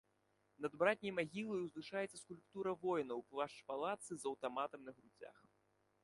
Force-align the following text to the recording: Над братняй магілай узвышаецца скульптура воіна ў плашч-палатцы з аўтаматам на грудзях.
Над 0.65 0.75
братняй 0.83 1.11
магілай 1.17 1.59
узвышаецца 1.65 2.21
скульптура 2.21 2.71
воіна 2.85 3.13
ў 3.19 3.21
плашч-палатцы 3.33 4.11
з 4.23 4.29
аўтаматам 4.31 4.81
на 4.89 4.95
грудзях. 4.97 5.37